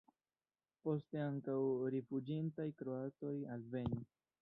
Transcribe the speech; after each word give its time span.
Poste 0.87 1.21
ankaŭ 1.27 1.59
rifuĝintaj 1.97 2.69
kroatoj 2.83 3.39
alvenis. 3.59 4.23